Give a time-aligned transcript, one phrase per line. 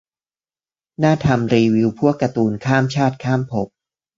[1.03, 3.67] น่าทำรีวิวพวกการ์ตูนข้ามชาติข้ามภพ